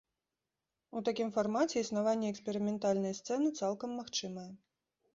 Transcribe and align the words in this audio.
У 0.99 1.03
такім 1.09 1.29
фармаце 1.35 1.75
існаванне 1.83 2.33
эксперыментальнай 2.33 3.17
сцэны 3.21 3.55
цалкам 3.63 3.89
магчымае! 4.03 4.53